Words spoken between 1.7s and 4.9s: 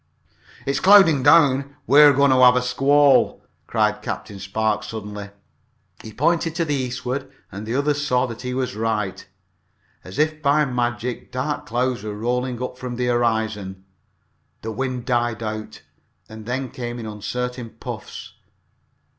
we are going to have a squall!" cried Captain Spark